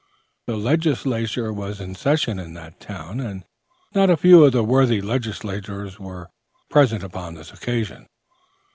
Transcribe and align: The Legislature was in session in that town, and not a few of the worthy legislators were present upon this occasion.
The 0.47 0.57
Legislature 0.57 1.53
was 1.53 1.79
in 1.79 1.93
session 1.93 2.39
in 2.39 2.55
that 2.55 2.79
town, 2.79 3.19
and 3.19 3.43
not 3.93 4.09
a 4.09 4.17
few 4.17 4.43
of 4.43 4.51
the 4.51 4.63
worthy 4.63 4.99
legislators 4.99 5.99
were 5.99 6.31
present 6.71 7.03
upon 7.03 7.35
this 7.35 7.53
occasion. 7.53 8.07